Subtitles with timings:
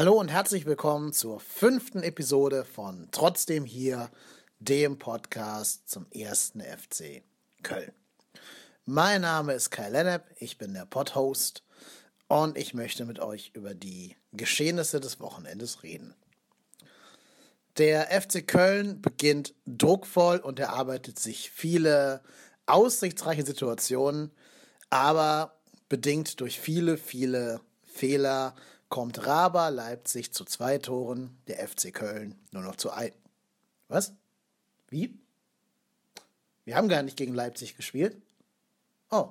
[0.00, 4.08] Hallo und herzlich willkommen zur fünften Episode von Trotzdem hier,
[4.58, 7.22] dem Podcast zum ersten FC
[7.62, 7.92] Köln.
[8.86, 11.64] Mein Name ist Kai Lennep, ich bin der Podhost
[12.28, 16.14] und ich möchte mit euch über die Geschehnisse des Wochenendes reden.
[17.76, 22.22] Der FC Köln beginnt druckvoll und erarbeitet sich viele
[22.64, 24.30] aussichtsreiche Situationen,
[24.88, 25.58] aber
[25.90, 28.54] bedingt durch viele, viele Fehler
[28.90, 33.12] kommt Raba Leipzig zu zwei Toren, der FC Köln nur noch zu ein.
[33.88, 34.12] Was?
[34.88, 35.18] Wie?
[36.64, 38.20] Wir haben gar nicht gegen Leipzig gespielt.
[39.10, 39.30] Oh,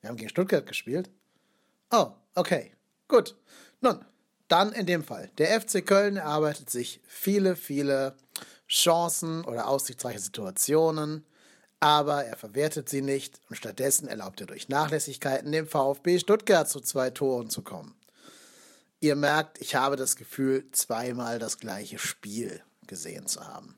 [0.00, 1.10] wir haben gegen Stuttgart gespielt.
[1.90, 2.72] Oh, okay,
[3.06, 3.36] gut.
[3.80, 4.04] Nun,
[4.48, 5.30] dann in dem Fall.
[5.38, 8.16] Der FC Köln erarbeitet sich viele, viele
[8.68, 11.24] Chancen oder aussichtsreiche Situationen,
[11.80, 16.80] aber er verwertet sie nicht und stattdessen erlaubt er durch Nachlässigkeiten dem VfB Stuttgart zu
[16.80, 17.97] zwei Toren zu kommen.
[19.00, 23.76] Ihr merkt, ich habe das Gefühl, zweimal das gleiche Spiel gesehen zu haben.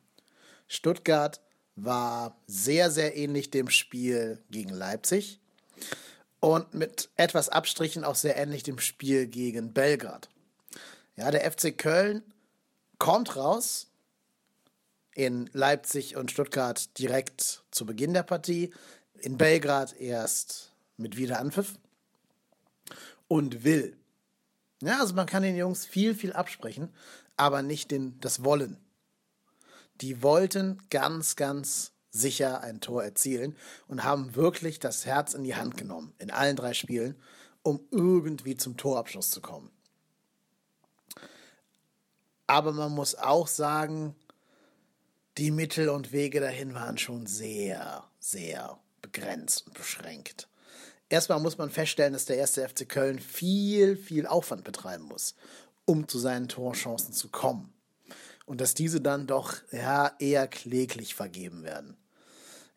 [0.66, 1.40] Stuttgart
[1.76, 5.40] war sehr, sehr ähnlich dem Spiel gegen Leipzig
[6.40, 10.30] und mit etwas Abstrichen auch sehr ähnlich dem Spiel gegen Belgrad.
[11.16, 12.22] Ja, der FC Köln
[12.98, 13.88] kommt raus
[15.14, 18.72] in Leipzig und Stuttgart direkt zu Beginn der Partie,
[19.18, 21.74] in Belgrad erst mit Wiederanpfiff
[23.28, 23.99] und will.
[24.82, 26.88] Ja, also man kann den Jungs viel, viel absprechen,
[27.36, 28.78] aber nicht den, das Wollen.
[30.00, 35.54] Die wollten ganz, ganz sicher ein Tor erzielen und haben wirklich das Herz in die
[35.54, 37.14] Hand genommen in allen drei Spielen,
[37.62, 39.70] um irgendwie zum Torabschluss zu kommen.
[42.46, 44.16] Aber man muss auch sagen,
[45.38, 50.49] die Mittel und Wege dahin waren schon sehr, sehr begrenzt und beschränkt.
[51.10, 55.34] Erstmal muss man feststellen, dass der erste FC Köln viel, viel Aufwand betreiben muss,
[55.84, 57.74] um zu seinen Torchancen zu kommen.
[58.46, 61.96] Und dass diese dann doch ja, eher kläglich vergeben werden.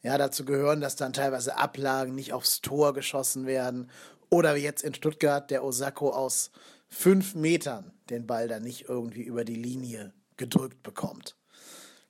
[0.02, 3.90] Ja, dazu gehören, dass dann teilweise Ablagen nicht aufs Tor geschossen werden.
[4.30, 6.52] Oder wie jetzt in Stuttgart der Osako aus
[6.90, 11.36] fünf Metern den Ball dann nicht irgendwie über die Linie gedrückt bekommt.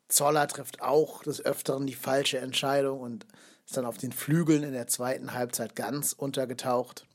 [0.07, 3.25] Zoller trifft auch des Öfteren die falsche Entscheidung und
[3.65, 7.05] ist dann auf den Flügeln in der zweiten Halbzeit ganz untergetaucht.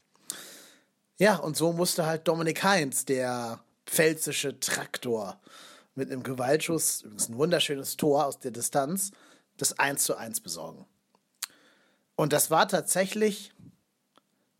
[1.19, 5.41] Ja, und so musste halt Dominik Heinz, der pfälzische Traktor,
[5.99, 9.11] mit einem Gewaltschuss, übrigens ein wunderschönes Tor aus der Distanz,
[9.57, 10.87] das 1 zu 1 besorgen.
[12.15, 13.53] Und das war tatsächlich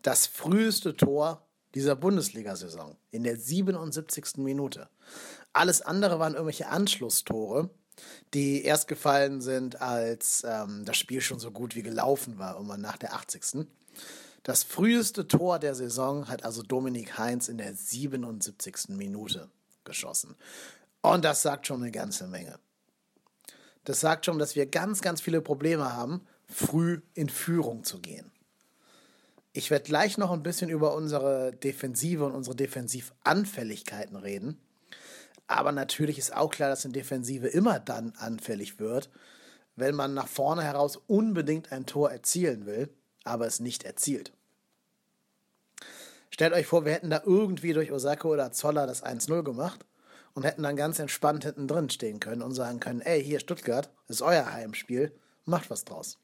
[0.01, 1.45] das früheste Tor
[1.75, 4.37] dieser Bundesliga-Saison in der 77.
[4.37, 4.89] Minute.
[5.53, 7.69] Alles andere waren irgendwelche Anschlusstore,
[8.33, 12.81] die erst gefallen sind, als ähm, das Spiel schon so gut wie gelaufen war, irgendwann
[12.81, 13.67] nach der 80.
[14.43, 18.89] Das früheste Tor der Saison hat also Dominik Heinz in der 77.
[18.89, 19.49] Minute
[19.83, 20.35] geschossen.
[21.01, 22.59] Und das sagt schon eine ganze Menge.
[23.83, 28.31] Das sagt schon, dass wir ganz, ganz viele Probleme haben, früh in Führung zu gehen.
[29.51, 34.59] Ich werde gleich noch ein bisschen über unsere Defensive und unsere Defensivanfälligkeiten reden.
[35.49, 39.09] Aber natürlich ist auch klar, dass eine Defensive immer dann anfällig wird,
[39.75, 42.93] wenn man nach vorne heraus unbedingt ein Tor erzielen will,
[43.23, 44.31] aber es nicht erzielt.
[46.29, 49.83] Stellt euch vor, wir hätten da irgendwie durch Osako oder Zoller das 1-0 gemacht
[50.35, 53.89] und hätten dann ganz entspannt hinten drin stehen können und sagen können, ey, hier Stuttgart,
[54.07, 55.11] ist euer Heimspiel,
[55.45, 56.19] macht was draus.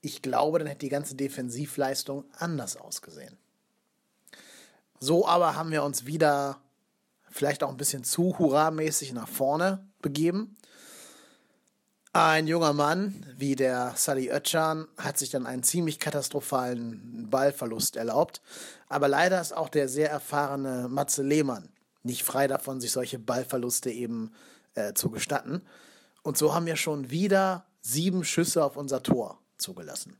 [0.00, 3.36] Ich glaube, dann hätte die ganze Defensivleistung anders ausgesehen.
[4.98, 6.62] So aber haben wir uns wieder
[7.36, 10.56] vielleicht auch ein bisschen zu hurramäßig nach vorne begeben.
[12.12, 18.40] Ein junger Mann wie der Sally Özcan hat sich dann einen ziemlich katastrophalen Ballverlust erlaubt.
[18.88, 21.68] Aber leider ist auch der sehr erfahrene Matze Lehmann
[22.06, 24.32] nicht frei davon, sich solche Ballverluste eben
[24.74, 25.62] äh, zu gestatten.
[26.22, 30.16] Und so haben wir schon wieder sieben Schüsse auf unser Tor zugelassen.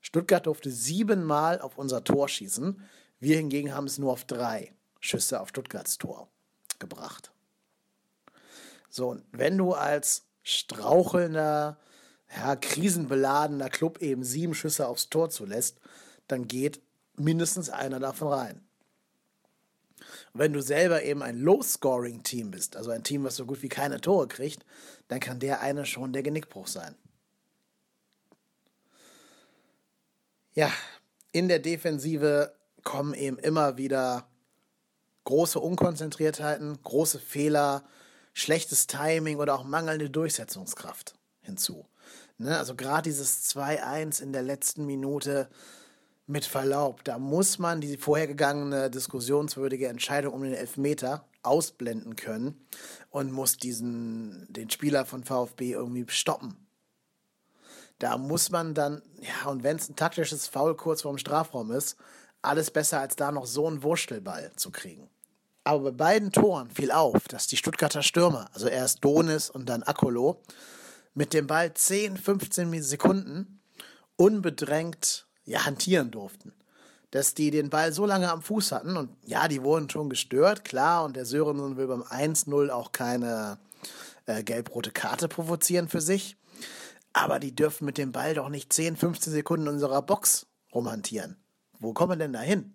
[0.00, 2.80] Stuttgart durfte siebenmal auf unser Tor schießen.
[3.18, 6.28] Wir hingegen haben es nur auf drei Schüsse auf Stuttgarts Tor
[6.78, 7.32] gebracht.
[8.88, 11.78] So, wenn du als strauchelnder,
[12.34, 15.78] ja, krisenbeladener Club eben sieben Schüsse aufs Tor zulässt,
[16.28, 16.80] dann geht
[17.16, 18.64] mindestens einer davon rein.
[20.32, 23.68] Und wenn du selber eben ein Low-Scoring-Team bist, also ein Team, was so gut wie
[23.68, 24.64] keine Tore kriegt,
[25.08, 26.94] dann kann der eine schon der Genickbruch sein.
[30.54, 30.72] Ja,
[31.32, 34.29] in der Defensive kommen eben immer wieder
[35.24, 37.84] große Unkonzentriertheiten, große Fehler,
[38.32, 41.86] schlechtes Timing oder auch mangelnde Durchsetzungskraft hinzu.
[42.38, 42.56] Ne?
[42.56, 45.48] Also gerade dieses 2-1 in der letzten Minute
[46.26, 52.66] mit Verlaub, da muss man die vorhergegangene diskussionswürdige Entscheidung um den Elfmeter ausblenden können
[53.10, 56.56] und muss diesen, den Spieler von VfB irgendwie stoppen.
[57.98, 61.96] Da muss man dann, ja, und wenn es ein taktisches Foul kurz vorm Strafraum ist,
[62.42, 65.08] alles besser als da noch so einen Wurstelball zu kriegen.
[65.64, 69.82] Aber bei beiden Toren fiel auf, dass die Stuttgarter Stürmer, also erst Donis und dann
[69.82, 70.40] Akolo,
[71.14, 73.60] mit dem Ball 10, 15 Sekunden
[74.16, 76.52] unbedrängt ja, hantieren durften.
[77.10, 80.64] Dass die den Ball so lange am Fuß hatten und ja, die wurden schon gestört,
[80.64, 83.58] klar, und der Sörensen will beim 1-0 auch keine
[84.26, 86.36] äh, gelb-rote Karte provozieren für sich.
[87.12, 91.36] Aber die dürfen mit dem Ball doch nicht 10, 15 Sekunden in unserer Box rumhantieren.
[91.80, 92.74] Wo kommen denn da hin?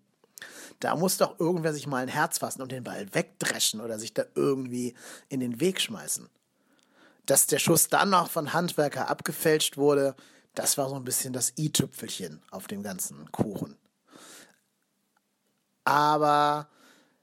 [0.79, 4.13] Da muss doch irgendwer sich mal ein Herz fassen und den Ball wegdreschen oder sich
[4.13, 4.95] da irgendwie
[5.29, 6.29] in den Weg schmeißen.
[7.25, 10.15] Dass der Schuss dann noch von Handwerker abgefälscht wurde,
[10.53, 13.77] das war so ein bisschen das i-Tüpfelchen auf dem ganzen Kuchen.
[15.85, 16.67] Aber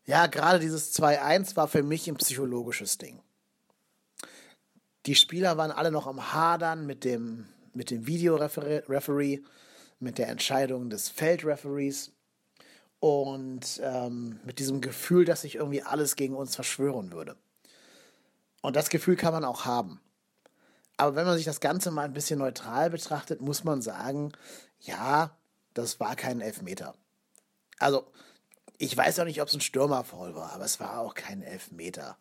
[0.04, 3.20] ja, gerade dieses 2-1 war für mich ein psychologisches Ding.
[5.06, 9.42] Die Spieler waren alle noch am Hadern mit dem, mit dem Videoreferee,
[10.02, 12.12] mit der Entscheidung des Feldreferees
[12.98, 17.36] und ähm, mit diesem Gefühl, dass sich irgendwie alles gegen uns verschwören würde.
[18.60, 20.00] Und das Gefühl kann man auch haben.
[20.96, 24.32] Aber wenn man sich das Ganze mal ein bisschen neutral betrachtet, muss man sagen,
[24.80, 25.36] ja,
[25.74, 26.94] das war kein Elfmeter.
[27.78, 28.06] Also,
[28.78, 32.16] ich weiß auch nicht, ob es ein Stürmerfall war, aber es war auch kein Elfmeter.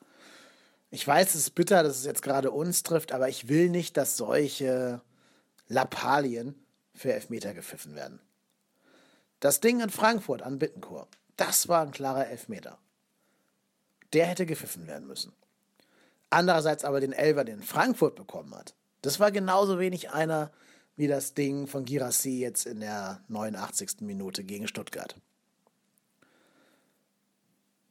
[0.89, 3.97] Ich weiß, es ist bitter, dass es jetzt gerade uns trifft, aber ich will nicht,
[3.97, 5.01] dass solche
[5.67, 6.55] Lappalien
[7.01, 8.19] für Elfmeter gepfiffen werden.
[9.39, 12.77] Das Ding in Frankfurt an Bittenkur, das war ein klarer Elfmeter.
[14.13, 15.33] Der hätte gepfiffen werden müssen.
[16.29, 20.51] Andererseits aber den Elver, den Frankfurt bekommen hat, das war genauso wenig einer
[20.95, 24.01] wie das Ding von Girassi jetzt in der 89.
[24.01, 25.15] Minute gegen Stuttgart.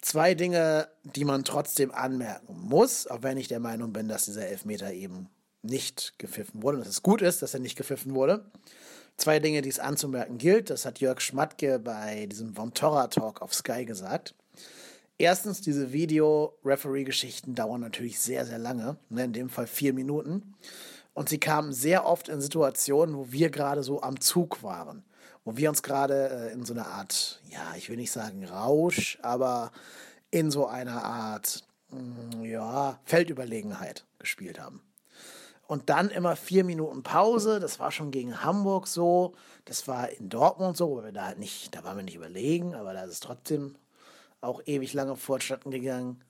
[0.01, 4.47] Zwei Dinge, die man trotzdem anmerken muss, auch wenn ich der Meinung bin, dass dieser
[4.47, 5.29] Elfmeter eben
[5.62, 8.45] nicht gepfiffen wurde, dass es gut ist, dass er nicht gepfiffen wurde.
[9.20, 13.43] Zwei Dinge, die es anzumerken gilt, das hat Jörg Schmatke bei diesem Von Torra Talk
[13.43, 14.34] auf Sky gesagt.
[15.19, 20.55] Erstens, diese Video-Referee-Geschichten dauern natürlich sehr, sehr lange, ne, in dem Fall vier Minuten.
[21.12, 25.05] Und sie kamen sehr oft in Situationen, wo wir gerade so am Zug waren,
[25.44, 29.19] wo wir uns gerade äh, in so einer Art, ja, ich will nicht sagen Rausch,
[29.20, 29.70] aber
[30.31, 34.81] in so einer Art, mh, mm, ja, Feldüberlegenheit gespielt haben.
[35.70, 37.61] Und dann immer vier Minuten Pause.
[37.61, 39.37] Das war schon gegen Hamburg so.
[39.67, 42.75] Das war in Dortmund so, weil wir da halt nicht, da waren wir nicht überlegen,
[42.75, 43.76] aber da ist es trotzdem
[44.40, 46.25] auch ewig lange fortschritten gegangen.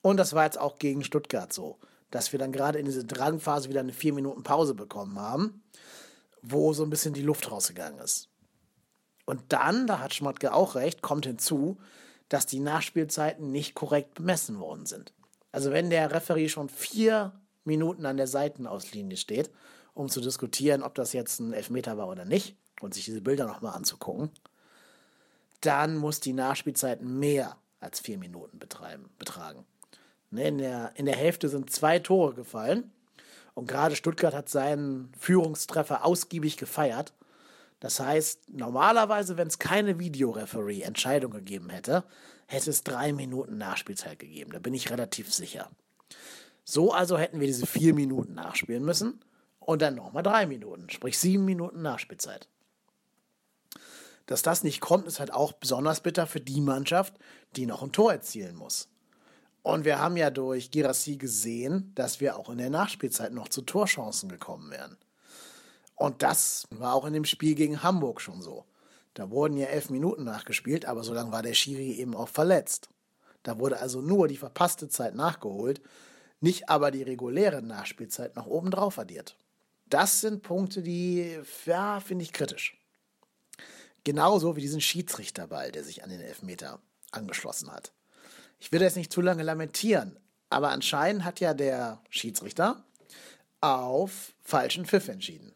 [0.00, 1.76] Und das war jetzt auch gegen Stuttgart so,
[2.10, 5.62] dass wir dann gerade in diese Drangphase wieder eine vier Minuten Pause bekommen haben,
[6.40, 8.30] wo so ein bisschen die Luft rausgegangen ist.
[9.26, 11.76] Und dann, da hat Schmatke auch recht, kommt hinzu,
[12.30, 15.12] dass die Nachspielzeiten nicht korrekt bemessen worden sind.
[15.52, 19.50] Also wenn der Referee schon vier Minuten an der Seitenauslinie steht,
[19.94, 23.46] um zu diskutieren, ob das jetzt ein Elfmeter war oder nicht, und sich diese Bilder
[23.46, 24.30] nochmal anzugucken,
[25.60, 29.64] dann muss die Nachspielzeit mehr als vier Minuten betreiben, betragen.
[30.30, 32.92] Ne, in der, in der Hälfte sind zwei Tore gefallen
[33.54, 37.12] und gerade Stuttgart hat seinen Führungstreffer ausgiebig gefeiert.
[37.80, 42.04] Das heißt, normalerweise, wenn es keine Videoreferee-Entscheidung gegeben hätte,
[42.46, 44.52] hätte es drei Minuten Nachspielzeit gegeben.
[44.52, 45.70] Da bin ich relativ sicher.
[46.70, 49.24] So also hätten wir diese vier Minuten nachspielen müssen
[49.58, 52.46] und dann nochmal drei Minuten, sprich sieben Minuten Nachspielzeit.
[54.26, 57.14] Dass das nicht kommt, ist halt auch besonders bitter für die Mannschaft,
[57.56, 58.90] die noch ein Tor erzielen muss.
[59.62, 63.62] Und wir haben ja durch Girassi gesehen, dass wir auch in der Nachspielzeit noch zu
[63.62, 64.98] Torchancen gekommen wären.
[65.94, 68.66] Und das war auch in dem Spiel gegen Hamburg schon so.
[69.14, 72.90] Da wurden ja elf Minuten nachgespielt, aber so lange war der Schiri eben auch verletzt.
[73.42, 75.80] Da wurde also nur die verpasste Zeit nachgeholt,
[76.40, 79.36] nicht aber die reguläre Nachspielzeit noch oben drauf addiert.
[79.86, 82.76] Das sind Punkte, die, ja, finde ich kritisch.
[84.04, 86.80] Genauso wie diesen Schiedsrichterball, der sich an den Elfmeter
[87.10, 87.92] angeschlossen hat.
[88.58, 90.18] Ich will jetzt nicht zu lange lamentieren,
[90.50, 92.84] aber anscheinend hat ja der Schiedsrichter
[93.60, 95.52] auf falschen Pfiff entschieden.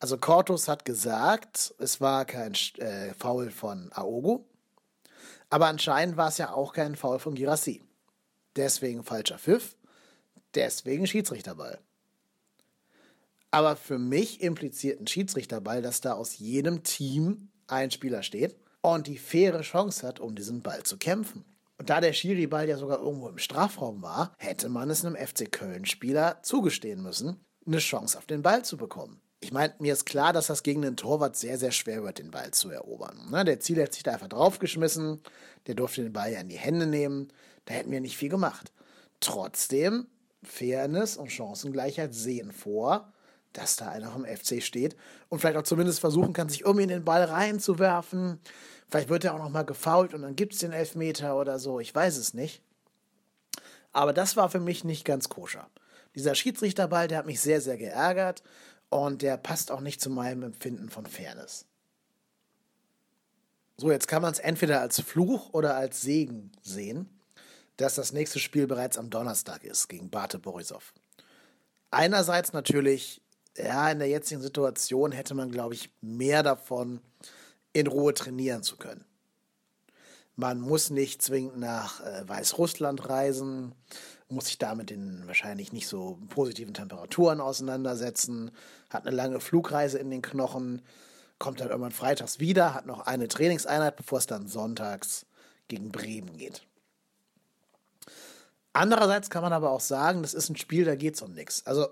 [0.00, 4.46] Also Cortus hat gesagt, es war kein äh, Foul von Aogo,
[5.50, 7.82] aber anscheinend war es ja auch kein Foul von Girassi.
[8.58, 9.76] Deswegen falscher Pfiff,
[10.56, 11.78] deswegen Schiedsrichterball.
[13.52, 19.06] Aber für mich impliziert ein Schiedsrichterball, dass da aus jedem Team ein Spieler steht und
[19.06, 21.44] die faire Chance hat, um diesen Ball zu kämpfen.
[21.78, 25.50] Und da der Schiri-Ball ja sogar irgendwo im Strafraum war, hätte man es einem FC
[25.52, 29.20] Köln-Spieler zugestehen müssen, eine Chance auf den Ball zu bekommen.
[29.40, 32.32] ich meine, mir ist klar, dass das gegen den Torwart sehr, sehr schwer wird, den
[32.32, 33.30] Ball zu erobern.
[33.30, 33.44] Ne?
[33.44, 35.22] Der Ziel hat sich da einfach draufgeschmissen,
[35.68, 37.28] der durfte den Ball ja in die Hände nehmen,
[37.68, 38.72] da hätten wir nicht viel gemacht.
[39.20, 40.06] Trotzdem,
[40.42, 43.12] Fairness und Chancengleichheit sehen vor,
[43.52, 44.96] dass da einer vom FC steht
[45.28, 48.40] und vielleicht auch zumindest versuchen kann, sich irgendwie in den Ball reinzuwerfen.
[48.88, 51.94] Vielleicht wird er auch nochmal gefault und dann gibt es den Elfmeter oder so, ich
[51.94, 52.62] weiß es nicht.
[53.92, 55.68] Aber das war für mich nicht ganz koscher.
[56.14, 58.42] Dieser Schiedsrichterball, der hat mich sehr, sehr geärgert
[58.88, 61.66] und der passt auch nicht zu meinem Empfinden von Fairness.
[63.76, 67.17] So, jetzt kann man es entweder als Fluch oder als Segen sehen,
[67.78, 70.92] dass das nächste Spiel bereits am Donnerstag ist gegen Bate Borisov.
[71.90, 73.22] Einerseits natürlich,
[73.56, 77.00] ja, in der jetzigen Situation hätte man, glaube ich, mehr davon,
[77.72, 79.04] in Ruhe trainieren zu können.
[80.34, 83.74] Man muss nicht zwingend nach äh, Weißrussland reisen,
[84.28, 88.50] muss sich da mit den wahrscheinlich nicht so positiven Temperaturen auseinandersetzen,
[88.90, 90.82] hat eine lange Flugreise in den Knochen,
[91.38, 95.26] kommt dann irgendwann freitags wieder, hat noch eine Trainingseinheit, bevor es dann sonntags
[95.68, 96.62] gegen Bremen geht.
[98.72, 101.66] Andererseits kann man aber auch sagen, das ist ein Spiel, da geht es um nichts.
[101.66, 101.88] Also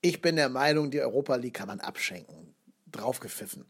[0.00, 2.54] ich bin der Meinung, die Europa League kann man abschenken.
[2.92, 3.66] Draufgepfiffen.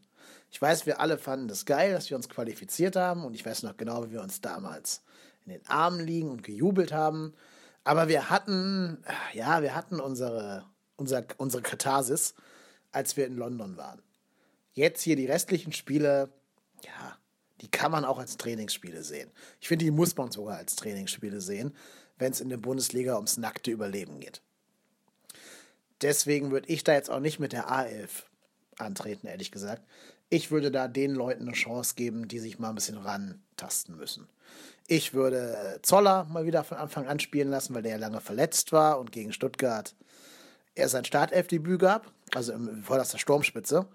[0.51, 3.63] Ich weiß, wir alle fanden das geil, dass wir uns qualifiziert haben und ich weiß
[3.63, 5.01] noch genau, wie wir uns damals
[5.45, 7.33] in den Armen liegen und gejubelt haben.
[7.83, 9.03] Aber wir hatten,
[9.33, 10.65] ja, wir hatten unsere,
[10.95, 12.35] unser, unsere Katharsis,
[12.91, 14.01] als wir in London waren.
[14.73, 16.29] Jetzt hier die restlichen Spiele,
[16.83, 17.17] ja,
[17.61, 19.31] die kann man auch als Trainingsspiele sehen.
[19.59, 21.75] Ich finde, die muss man sogar als Trainingsspiele sehen,
[22.17, 24.41] wenn es in der Bundesliga ums nackte Überleben geht.
[26.01, 28.09] Deswegen würde ich da jetzt auch nicht mit der A11
[28.77, 29.83] antreten, ehrlich gesagt.
[30.29, 34.27] Ich würde da den Leuten eine Chance geben, die sich mal ein bisschen rantasten müssen.
[34.85, 38.21] Ich würde äh, Zoller mal wieder von Anfang an spielen lassen, weil der ja lange
[38.21, 39.95] verletzt war und gegen Stuttgart
[40.75, 43.87] er sein Startelfdebüt gab, also im vorderster Sturmspitze,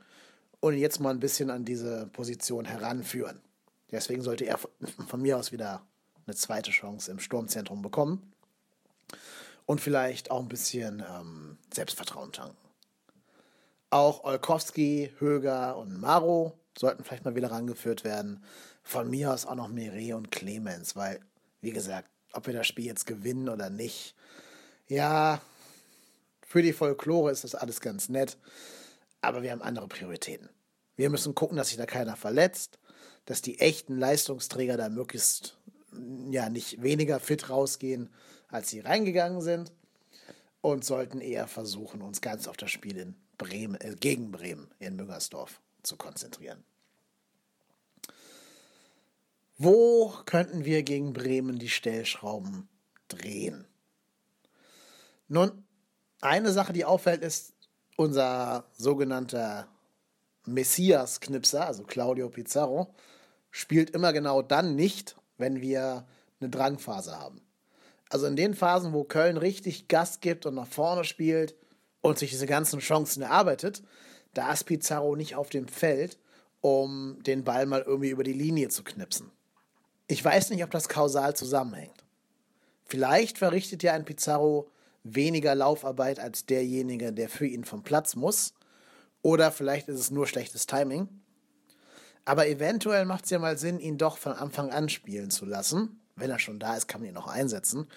[0.61, 3.41] und jetzt mal ein bisschen an diese Position heranführen.
[3.91, 5.83] Deswegen sollte er von mir aus wieder
[6.27, 8.33] eine zweite Chance im Sturmzentrum bekommen
[9.67, 12.57] und vielleicht auch ein bisschen ähm, Selbstvertrauen tanken.
[13.91, 18.43] Auch Olkowski, Höger und Maro sollten vielleicht mal wieder rangeführt werden.
[18.83, 21.21] Von mir aus auch noch Mire und Clemens, weil,
[21.61, 24.15] wie gesagt, ob wir das Spiel jetzt gewinnen oder nicht,
[24.89, 25.41] ja,
[26.47, 28.37] für die Folklore ist das alles ganz nett,
[29.21, 30.49] aber wir haben andere Prioritäten.
[30.97, 32.79] Wir müssen gucken, dass sich da keiner verletzt,
[33.25, 35.57] dass die echten Leistungsträger da möglichst
[36.31, 38.11] ja nicht weniger fit rausgehen,
[38.49, 39.73] als sie reingegangen sind
[40.61, 44.97] und sollten eher versuchen, uns ganz auf das Spiel in Bremen, äh, gegen Bremen in
[44.97, 46.65] Müngersdorf zu konzentrieren.
[49.59, 52.69] Wo könnten wir gegen Bremen die Stellschrauben
[53.09, 53.67] drehen?
[55.29, 55.65] Nun,
[56.21, 57.53] eine Sache, die auffällt, ist
[57.97, 59.69] unser sogenannter
[60.47, 62.95] Messias-Knipser, also Claudio Pizarro,
[63.51, 66.07] spielt immer genau dann nicht, wenn wir
[66.41, 67.43] eine Drangphase haben.
[68.09, 71.55] Also in den Phasen, wo Köln richtig Gas gibt und nach vorne spielt,
[72.03, 73.83] und sich diese ganzen Chancen erarbeitet,
[74.35, 76.19] da ist Pizarro nicht auf dem Feld,
[76.61, 79.31] um den Ball mal irgendwie über die Linie zu knipsen.
[80.09, 82.05] Ich weiß nicht, ob das kausal zusammenhängt.
[82.85, 84.69] Vielleicht verrichtet ja ein Pizarro
[85.05, 88.53] weniger Laufarbeit als derjenige, der für ihn vom Platz muss.
[89.23, 91.09] Oder vielleicht ist es nur schlechtes Timing.
[92.25, 96.01] Aber eventuell macht es ja mal Sinn, ihn doch von Anfang an spielen zu lassen.
[96.15, 97.89] Wenn er schon da ist, kann man ihn noch einsetzen.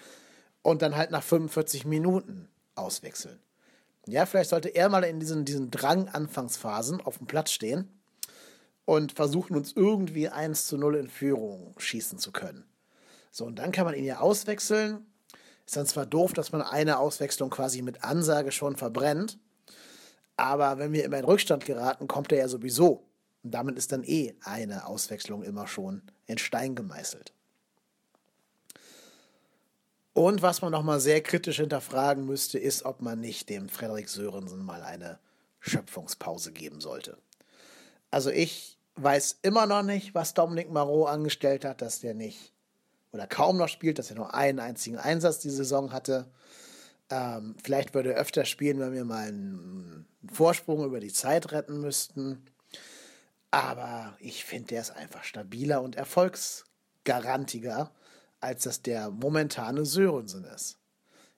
[0.62, 3.40] Und dann halt nach 45 Minuten auswechseln.
[4.06, 7.88] Ja, vielleicht sollte er mal in diesen, diesen Drang-Anfangsphasen auf dem Platz stehen
[8.84, 12.64] und versuchen, uns irgendwie 1 zu 0 in Führung schießen zu können.
[13.30, 15.06] So, und dann kann man ihn ja auswechseln.
[15.66, 19.38] Ist dann zwar doof, dass man eine Auswechslung quasi mit Ansage schon verbrennt,
[20.36, 23.05] aber wenn wir immer in Rückstand geraten, kommt er ja sowieso.
[23.46, 27.32] Und damit ist dann eh eine Auswechslung immer schon in Stein gemeißelt.
[30.14, 34.64] Und was man nochmal sehr kritisch hinterfragen müsste, ist, ob man nicht dem Frederik Sörensen
[34.64, 35.20] mal eine
[35.60, 37.18] Schöpfungspause geben sollte.
[38.10, 42.52] Also ich weiß immer noch nicht, was Dominik Marot angestellt hat, dass der nicht
[43.12, 46.26] oder kaum noch spielt, dass er nur einen einzigen Einsatz die Saison hatte.
[47.10, 51.80] Ähm, vielleicht würde er öfter spielen, wenn wir mal einen Vorsprung über die Zeit retten
[51.80, 52.44] müssten.
[53.56, 57.90] Aber ich finde, der ist einfach stabiler und erfolgsgarantiger
[58.38, 60.76] als das der momentane Sörensen ist.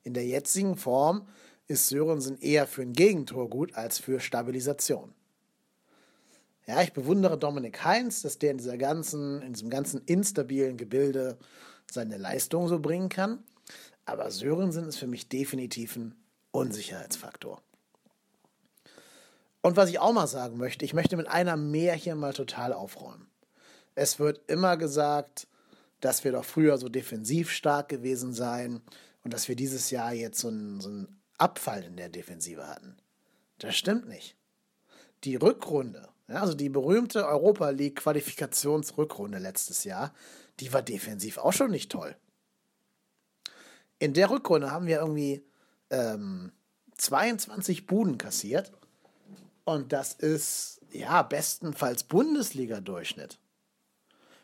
[0.02, 1.28] In der jetzigen Form
[1.68, 5.14] ist Sörensen eher für ein Gegentor gut als für Stabilisation.
[6.66, 11.38] Ja, ich bewundere Dominik Heinz, dass der in dieser ganzen, in diesem ganzen instabilen Gebilde
[11.88, 13.44] seine Leistung so bringen kann.
[14.06, 16.16] Aber Sörensen ist für mich definitiv ein
[16.50, 17.62] Unsicherheitsfaktor.
[19.62, 22.72] Und was ich auch mal sagen möchte, ich möchte mit einer mehr hier mal total
[22.72, 23.28] aufräumen.
[23.94, 25.48] Es wird immer gesagt,
[26.00, 28.82] dass wir doch früher so defensiv stark gewesen seien
[29.24, 32.96] und dass wir dieses Jahr jetzt so einen, so einen Abfall in der Defensive hatten.
[33.58, 34.36] Das stimmt nicht.
[35.24, 40.14] Die Rückrunde, also die berühmte Europa League Qualifikationsrückrunde letztes Jahr,
[40.60, 42.16] die war defensiv auch schon nicht toll.
[43.98, 45.44] In der Rückrunde haben wir irgendwie
[45.90, 46.52] ähm,
[46.96, 48.72] 22 Buden kassiert
[49.68, 53.38] und das ist ja bestenfalls Bundesliga-Durchschnitt.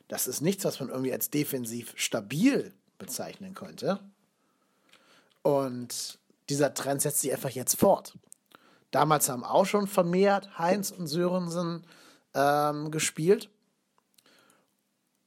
[0.06, 4.00] Das ist nichts, was man irgendwie als defensiv stabil bezeichnen könnte.
[5.40, 6.18] Und
[6.50, 8.18] dieser Trend setzt sich einfach jetzt fort.
[8.90, 11.86] Damals haben auch schon vermehrt Heinz und Sörensen
[12.34, 13.48] ähm, gespielt.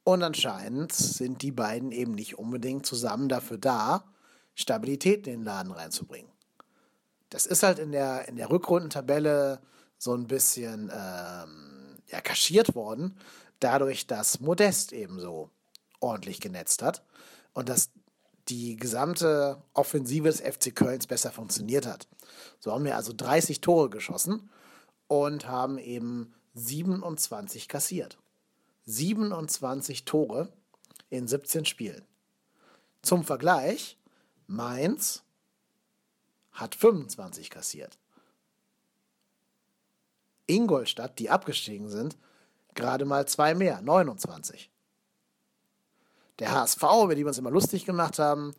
[0.03, 4.03] Und anscheinend sind die beiden eben nicht unbedingt zusammen dafür da,
[4.53, 6.31] Stabilität in den Laden reinzubringen.
[7.31, 9.59] Das ist halt in der, in der Rückrundentabelle
[9.97, 13.17] so ein bisschen ähm, ja, kaschiert worden,
[13.59, 15.49] dadurch, dass Modest ebenso
[15.99, 17.03] ordentlich genetzt hat
[17.53, 17.89] und dass
[18.49, 22.07] die gesamte Offensive des FC Kölns besser funktioniert hat.
[22.59, 24.49] So haben wir also 30 Tore geschossen
[25.07, 28.17] und haben eben 27 kassiert.
[28.85, 30.49] 27 Tore
[31.09, 32.05] in 17 Spielen.
[33.01, 33.97] Zum Vergleich,
[34.47, 35.23] Mainz
[36.51, 37.97] hat 25 kassiert.
[40.47, 42.17] Ingolstadt, die abgestiegen sind,
[42.73, 44.71] gerade mal zwei mehr, 29.
[46.39, 48.53] Der HSV, über die wir uns immer lustig gemacht haben,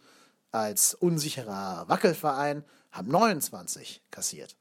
[0.51, 4.57] als unsicherer Wackelverein, haben 29 kassiert.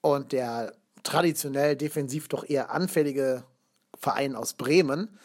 [0.00, 3.44] Und der traditionell defensiv doch eher anfällige
[3.96, 5.18] Verein aus Bremen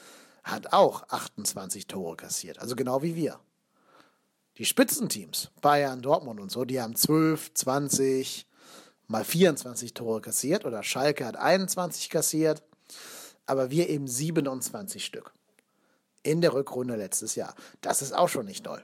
[0.43, 2.59] hat auch 28 Tore kassiert.
[2.59, 3.39] Also genau wie wir.
[4.57, 8.45] Die Spitzenteams, Bayern, Dortmund und so, die haben 12, 20,
[9.07, 12.63] mal 24 Tore kassiert oder Schalke hat 21 kassiert,
[13.45, 15.33] aber wir eben 27 Stück
[16.23, 17.55] in der Rückrunde letztes Jahr.
[17.81, 18.83] Das ist auch schon nicht doll.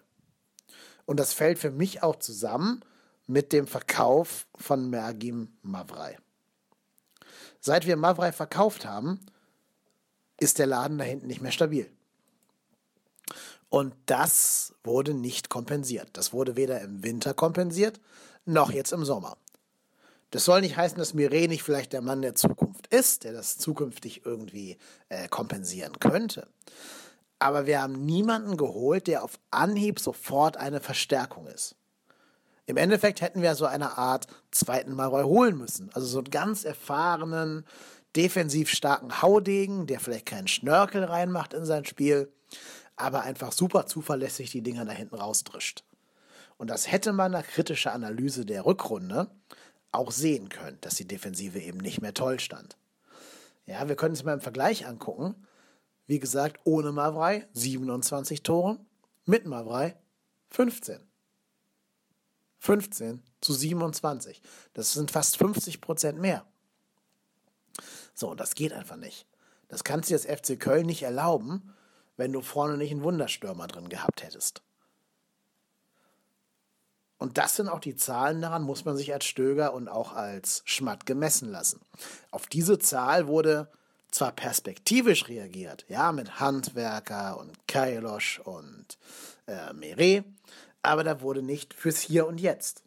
[1.06, 2.82] Und das fällt für mich auch zusammen
[3.26, 6.18] mit dem Verkauf von Mergim Mavrei.
[7.62, 9.20] Seit wir Mavrei verkauft haben,
[10.40, 11.90] ist der Laden da hinten nicht mehr stabil.
[13.70, 16.10] Und das wurde nicht kompensiert.
[16.14, 18.00] Das wurde weder im Winter kompensiert,
[18.46, 19.38] noch jetzt im Sommer.
[20.32, 23.58] Das soll nicht heißen, dass Mireille nicht vielleicht der Mann der Zukunft ist, der das
[23.58, 24.78] zukünftig irgendwie
[25.10, 26.48] äh, kompensieren könnte.
[27.40, 31.76] Aber wir haben niemanden geholt, der auf Anhieb sofort eine Verstärkung ist.
[32.66, 35.90] Im Endeffekt hätten wir so eine Art zweiten Malroy holen müssen.
[35.94, 37.66] Also so einen ganz erfahrenen,
[38.16, 42.32] defensiv starken Haudegen, der vielleicht keinen Schnörkel reinmacht in sein Spiel,
[42.96, 45.84] aber einfach super zuverlässig die Dinger da hinten rausdrischt.
[46.58, 49.32] Und das hätte man nach kritischer Analyse der Rückrunde
[49.92, 52.78] auch sehen können, dass die Defensive eben nicht mehr toll stand.
[53.66, 55.36] Ja, wir können uns mal im Vergleich angucken.
[56.08, 58.80] Wie gesagt, ohne Mavrei 27 Tore,
[59.26, 59.96] mit Mavrei
[60.50, 61.00] 15.
[62.60, 64.42] 15 zu 27.
[64.74, 66.46] Das sind fast 50 Prozent mehr.
[68.14, 69.26] So, das geht einfach nicht.
[69.70, 71.74] Das kannst du das FC Köln nicht erlauben,
[72.18, 74.62] wenn du vorne nicht einen Wunderstürmer drin gehabt hättest.
[77.20, 80.62] Und das sind auch die Zahlen, daran muss man sich als Stöger und auch als
[80.66, 81.82] Schmatt gemessen lassen.
[82.32, 83.70] Auf diese Zahl wurde
[84.10, 88.98] zwar perspektivisch reagiert, ja, mit Handwerker und Kailosch und
[89.48, 90.24] äh, Meret,
[90.82, 92.84] aber da wurde nicht fürs Hier und Jetzt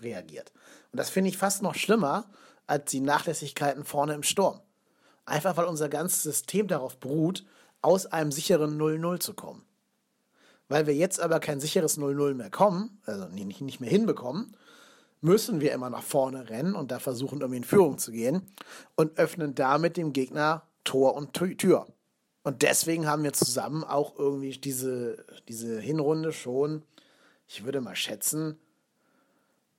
[0.00, 0.52] reagiert.
[0.92, 2.30] Und das finde ich fast noch schlimmer
[2.68, 4.60] als die Nachlässigkeiten vorne im Sturm.
[5.26, 7.44] Einfach weil unser ganzes System darauf beruht,
[7.82, 9.64] aus einem sicheren 0-0 zu kommen.
[10.68, 14.56] Weil wir jetzt aber kein sicheres 0-0 mehr kommen, also nicht, nicht mehr hinbekommen,
[15.20, 18.42] müssen wir immer nach vorne rennen und da versuchen, irgendwie in Führung zu gehen
[18.94, 21.86] und öffnen damit dem Gegner Tor und Tür.
[22.42, 26.82] Und deswegen haben wir zusammen auch irgendwie diese, diese Hinrunde schon,
[27.48, 28.58] ich würde mal schätzen,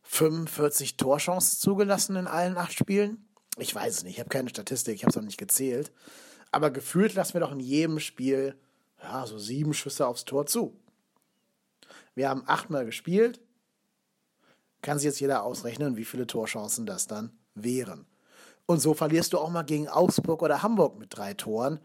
[0.01, 3.27] 45 Torchancen zugelassen in allen acht Spielen.
[3.57, 5.91] Ich weiß es nicht, ich habe keine Statistik, ich habe es noch nicht gezählt.
[6.51, 8.55] Aber gefühlt lassen wir doch in jedem Spiel
[9.05, 10.75] ja, so sieben Schüsse aufs Tor zu.
[12.15, 13.39] Wir haben achtmal gespielt.
[14.81, 18.05] Kann sich jetzt jeder ausrechnen, wie viele Torchancen das dann wären.
[18.65, 21.79] Und so verlierst du auch mal gegen Augsburg oder Hamburg mit drei Toren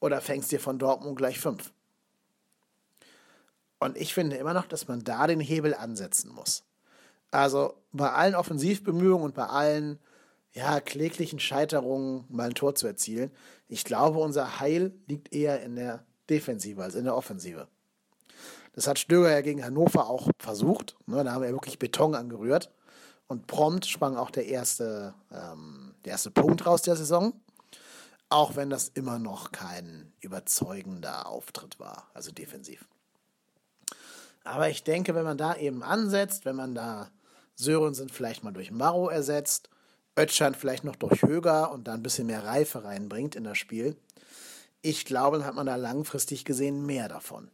[0.00, 1.72] oder fängst dir von Dortmund gleich fünf.
[3.78, 6.64] Und ich finde immer noch, dass man da den Hebel ansetzen muss.
[7.30, 9.98] Also bei allen Offensivbemühungen und bei allen
[10.52, 13.30] ja, kläglichen Scheiterungen mal ein Tor zu erzielen.
[13.68, 17.68] Ich glaube, unser Heil liegt eher in der Defensive als in der Offensive.
[18.74, 20.96] Das hat Stöger ja gegen Hannover auch versucht.
[21.06, 22.70] Ne, da haben wir wirklich Beton angerührt.
[23.26, 27.32] Und prompt sprang auch der erste, ähm, der erste Punkt raus der Saison.
[28.28, 32.86] Auch wenn das immer noch kein überzeugender Auftritt war, also defensiv.
[34.44, 37.10] Aber ich denke, wenn man da eben ansetzt, wenn man da
[37.54, 39.68] Sörensen vielleicht mal durch Maro ersetzt,
[40.16, 43.96] Ötschan vielleicht noch durch Höger und da ein bisschen mehr Reife reinbringt in das Spiel,
[44.82, 47.50] ich glaube, dann hat man da langfristig gesehen mehr davon.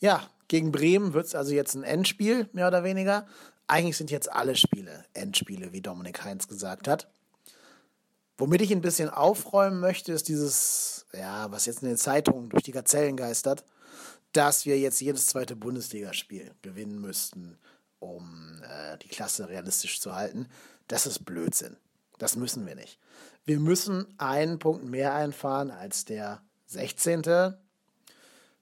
[0.00, 3.26] Ja, gegen Bremen wird es also jetzt ein Endspiel, mehr oder weniger.
[3.66, 7.08] Eigentlich sind jetzt alle Spiele Endspiele, wie Dominik Heinz gesagt hat.
[8.36, 12.62] Womit ich ein bisschen aufräumen möchte, ist dieses, ja, was jetzt in den Zeitungen durch
[12.62, 13.64] die Gazellen geistert,
[14.32, 17.58] dass wir jetzt jedes zweite Bundesligaspiel gewinnen müssten,
[17.98, 20.48] um äh, die Klasse realistisch zu halten.
[20.86, 21.76] Das ist Blödsinn.
[22.18, 22.98] Das müssen wir nicht.
[23.44, 27.54] Wir müssen einen Punkt mehr einfahren als der 16.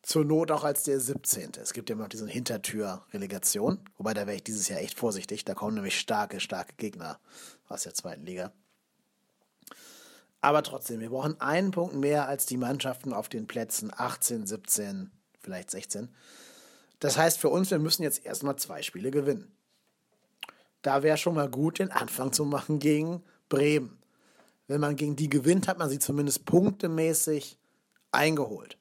[0.02, 1.52] Zur Not auch als der 17.
[1.60, 3.80] Es gibt ja immer noch diese Hintertür-Relegation.
[3.98, 5.44] Wobei, da wäre ich dieses Jahr echt vorsichtig.
[5.44, 7.18] Da kommen nämlich starke, starke Gegner
[7.68, 8.52] aus der zweiten Liga.
[10.40, 15.10] Aber trotzdem, wir brauchen einen Punkt mehr als die Mannschaften auf den Plätzen 18, 17,
[15.40, 16.14] vielleicht 16.
[17.00, 19.50] Das heißt für uns, wir müssen jetzt erstmal zwei Spiele gewinnen.
[20.82, 23.98] Da wäre schon mal gut, den Anfang zu machen gegen Bremen.
[24.68, 27.58] Wenn man gegen die gewinnt, hat man sie zumindest punktemäßig
[28.10, 28.78] eingeholt.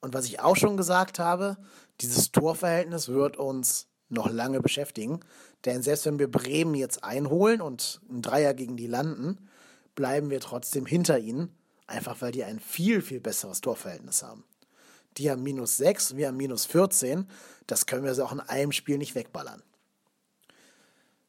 [0.00, 1.56] Und was ich auch schon gesagt habe,
[2.00, 5.20] dieses Torverhältnis wird uns noch lange beschäftigen.
[5.64, 9.48] Denn selbst wenn wir Bremen jetzt einholen und ein Dreier gegen die landen,
[9.94, 11.54] bleiben wir trotzdem hinter ihnen,
[11.86, 14.44] einfach weil die ein viel, viel besseres Torverhältnis haben.
[15.16, 17.28] Die haben minus 6, wir haben minus 14.
[17.66, 19.62] Das können wir so auch in einem Spiel nicht wegballern.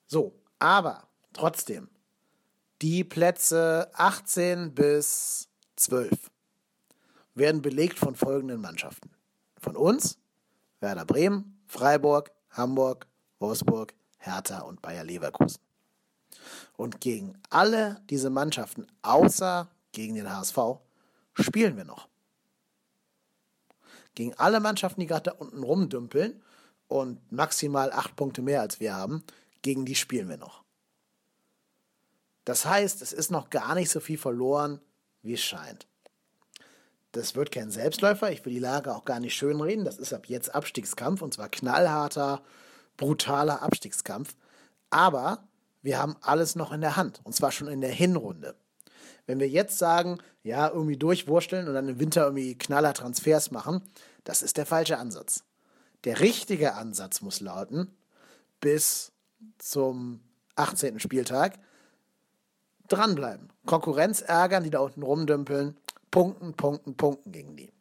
[0.07, 1.89] So, aber trotzdem,
[2.81, 6.31] die Plätze 18 bis 12
[7.35, 9.11] werden belegt von folgenden Mannschaften.
[9.59, 10.17] Von uns,
[10.79, 13.05] Werder Bremen, Freiburg, Hamburg,
[13.39, 15.61] Wolfsburg, Hertha und Bayer Leverkusen.
[16.75, 20.57] Und gegen alle diese Mannschaften, außer gegen den HSV,
[21.33, 22.07] spielen wir noch.
[24.15, 26.41] Gegen alle Mannschaften, die gerade da unten rumdümpeln
[26.87, 29.23] und maximal acht Punkte mehr als wir haben,
[29.61, 30.60] gegen die spielen wir noch.
[32.45, 34.81] Das heißt, es ist noch gar nicht so viel verloren,
[35.21, 35.87] wie es scheint.
[37.11, 38.31] Das wird kein Selbstläufer.
[38.31, 39.85] Ich will die Lage auch gar nicht schönreden.
[39.85, 42.41] Das ist ab jetzt Abstiegskampf und zwar knallharter,
[42.97, 44.35] brutaler Abstiegskampf.
[44.89, 45.43] Aber
[45.81, 48.55] wir haben alles noch in der Hand und zwar schon in der Hinrunde.
[49.25, 53.81] Wenn wir jetzt sagen, ja, irgendwie durchwursteln und dann im Winter irgendwie knaller Transfers machen,
[54.23, 55.43] das ist der falsche Ansatz.
[56.03, 57.95] Der richtige Ansatz muss lauten,
[58.59, 59.11] bis
[59.57, 60.21] zum
[60.55, 60.99] 18.
[60.99, 61.59] Spieltag
[62.91, 63.49] dranbleiben.
[63.65, 65.77] Konkurrenz ärgern, die da unten rumdümpeln,
[66.09, 67.71] punkten, punkten, punkten gegen die.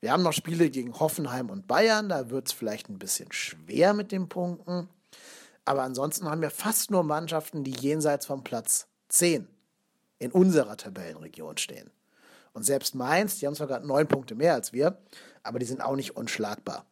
[0.00, 3.92] Wir haben noch Spiele gegen Hoffenheim und Bayern, da wird es vielleicht ein bisschen schwer
[3.92, 4.88] mit den Punkten.
[5.64, 9.46] Aber ansonsten haben wir fast nur Mannschaften, die jenseits vom Platz 10
[10.18, 11.90] in unserer Tabellenregion stehen.
[12.52, 14.98] Und selbst Mainz, die haben zwar gerade neun Punkte mehr als wir,
[15.42, 16.86] aber die sind auch nicht unschlagbar.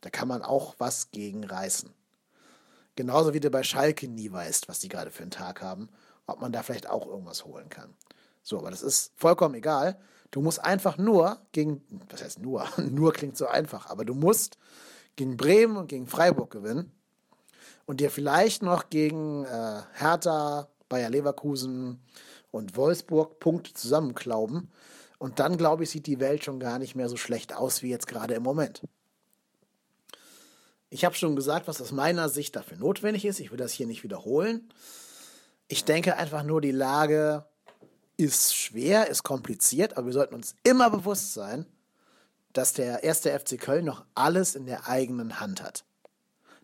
[0.00, 1.90] Da kann man auch was gegen reißen.
[2.96, 5.88] Genauso wie du bei Schalke nie weißt, was die gerade für einen Tag haben,
[6.26, 7.94] ob man da vielleicht auch irgendwas holen kann.
[8.42, 9.98] So, aber das ist vollkommen egal.
[10.30, 12.66] Du musst einfach nur gegen, was heißt nur?
[12.78, 14.58] nur klingt so einfach, aber du musst
[15.16, 16.90] gegen Bremen und gegen Freiburg gewinnen
[17.86, 22.00] und dir vielleicht noch gegen äh, Hertha, Bayer Leverkusen
[22.50, 24.70] und Wolfsburg Punkte zusammenklauben.
[25.18, 27.90] Und dann, glaube ich, sieht die Welt schon gar nicht mehr so schlecht aus wie
[27.90, 28.82] jetzt gerade im Moment.
[30.90, 33.40] Ich habe schon gesagt, was aus meiner Sicht dafür notwendig ist.
[33.40, 34.68] Ich will das hier nicht wiederholen.
[35.68, 37.46] Ich denke einfach nur, die Lage
[38.16, 41.66] ist schwer, ist kompliziert, aber wir sollten uns immer bewusst sein,
[42.52, 45.84] dass der erste FC Köln noch alles in der eigenen Hand hat.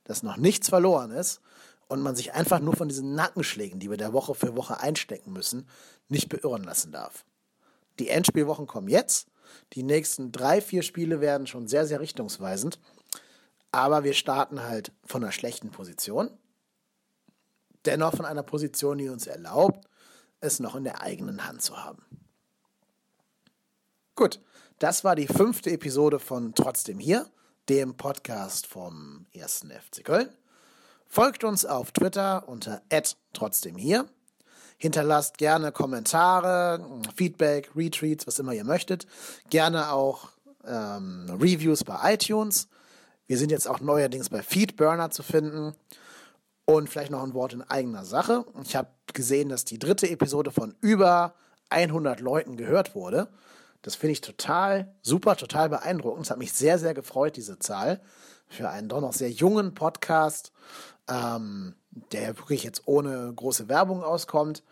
[0.04, 1.40] Dass noch nichts verloren ist
[1.88, 5.32] und man sich einfach nur von diesen Nackenschlägen, die wir da Woche für Woche einstecken
[5.32, 5.66] müssen,
[6.08, 7.24] nicht beirren lassen darf.
[7.98, 9.28] Die Endspielwochen kommen jetzt.
[9.72, 12.78] Die nächsten drei, vier Spiele werden schon sehr, sehr richtungsweisend.
[13.72, 16.30] Aber wir starten halt von einer schlechten Position.
[17.84, 19.88] Dennoch von einer Position, die uns erlaubt,
[20.40, 22.04] es noch in der eigenen Hand zu haben.
[24.14, 24.40] Gut,
[24.78, 27.26] das war die fünfte Episode von Trotzdem hier,
[27.68, 29.66] dem Podcast vom 1.
[29.70, 30.28] FC Köln.
[31.06, 32.82] Folgt uns auf Twitter unter
[33.32, 34.06] trotzdem hier.
[34.76, 36.84] Hinterlasst gerne Kommentare,
[37.16, 39.06] Feedback, Retweets, was immer ihr möchtet.
[39.50, 40.28] Gerne auch
[40.64, 42.68] ähm, Reviews bei iTunes.
[43.26, 45.74] Wir sind jetzt auch neuerdings bei Feedburner zu finden.
[46.70, 48.44] Und vielleicht noch ein Wort in eigener Sache.
[48.62, 51.34] Ich habe gesehen, dass die dritte Episode von über
[51.70, 53.28] 100 Leuten gehört wurde.
[53.80, 56.26] Das finde ich total super, total beeindruckend.
[56.26, 58.02] Es hat mich sehr, sehr gefreut, diese Zahl.
[58.48, 60.52] Für einen doch noch sehr jungen Podcast,
[61.08, 61.74] ähm,
[62.12, 64.62] der wirklich jetzt ohne große Werbung auskommt,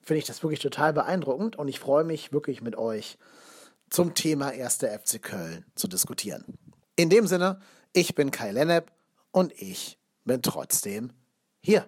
[0.00, 1.56] finde ich das wirklich total beeindruckend.
[1.56, 3.18] Und ich freue mich wirklich mit euch
[3.90, 4.78] zum Thema 1.
[4.78, 6.46] FC Köln zu diskutieren.
[6.96, 7.60] In dem Sinne,
[7.92, 8.90] ich bin Kai Lennep
[9.32, 11.12] und ich bin trotzdem
[11.62, 11.86] here.